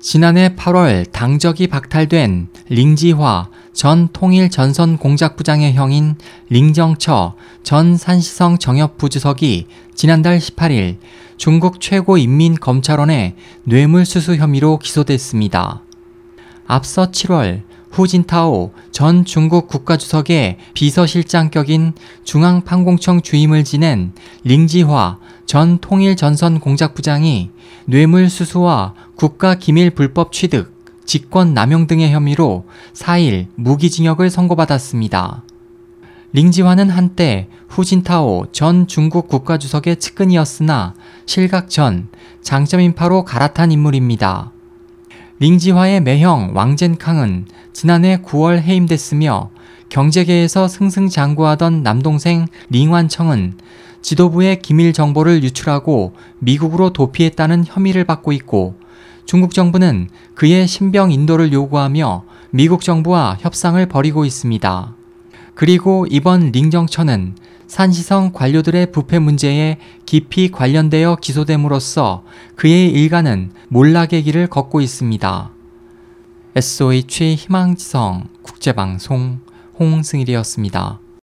[0.00, 6.14] 지난해 8월 당적이 박탈된 링지화 전 통일 전선 공작부장의 형인
[6.50, 9.66] 링정처 전 산시성 정협부주석이
[9.96, 10.98] 지난달 18일
[11.36, 13.34] 중국 최고인민검찰원의
[13.64, 15.82] 뇌물수수 혐의로 기소됐습니다.
[16.68, 24.12] 앞서 7월 후진타오 전 중국 국가주석의 비서실장격인 중앙판공청 주임을 지낸
[24.44, 25.18] 링지화
[25.48, 27.48] 전 통일전선공작부장이
[27.86, 30.74] 뇌물수수와 국가기밀 불법 취득,
[31.06, 35.42] 직권 남용 등의 혐의로 4일 무기징역을 선고받았습니다.
[36.34, 40.92] 링지화는 한때 후진타오 전 중국 국가주석의 측근이었으나
[41.24, 42.08] 실각 전
[42.42, 44.52] 장점인파로 갈아탄 인물입니다.
[45.38, 49.48] 링지화의 매형 왕젠캉은 지난해 9월 해임됐으며
[49.88, 53.54] 경제계에서 승승장구하던 남동생 링완청은
[54.02, 58.76] 지도부의 기밀 정보를 유출하고 미국으로 도피했다는 혐의를 받고 있고
[59.26, 64.94] 중국 정부는 그의 신병 인도를 요구하며 미국 정부와 협상을 벌이고 있습니다.
[65.54, 67.34] 그리고 이번 링정처는
[67.66, 72.24] 산시성 관료들의 부패 문제에 깊이 관련되어 기소됨으로써
[72.56, 75.50] 그의 일가는 몰락의 길을 걷고 있습니다.
[76.56, 79.40] SOH 희망지성 국제방송
[79.78, 81.00] 홍승일이었습니다.